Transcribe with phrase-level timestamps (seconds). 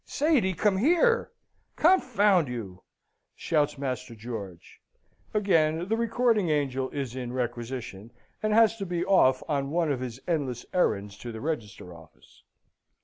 [0.03, 1.29] "Sady, come here!
[1.75, 2.81] Confound you!"
[3.35, 4.81] shouts Master George.
[5.31, 8.09] (Again the recording angel is in requisition,
[8.41, 12.41] and has to be off on one of his endless errands to the register office.)